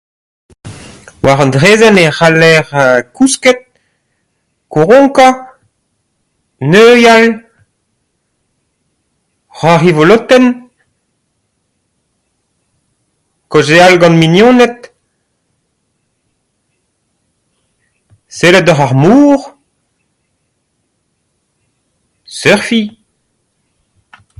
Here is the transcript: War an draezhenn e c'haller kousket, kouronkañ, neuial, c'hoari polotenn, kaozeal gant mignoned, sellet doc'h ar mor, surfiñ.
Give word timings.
War 1.25 1.37
an 1.43 1.51
draezhenn 1.53 2.01
e 2.03 2.07
c'haller 2.17 2.67
kousket, 3.15 3.61
kouronkañ, 4.73 5.35
neuial, 6.71 7.25
c'hoari 9.57 9.91
polotenn, 9.97 10.45
kaozeal 13.51 13.93
gant 14.01 14.19
mignoned, 14.21 14.75
sellet 18.37 18.65
doc'h 18.67 18.83
ar 18.85 18.93
mor, 19.03 19.39
surfiñ. 22.39 22.87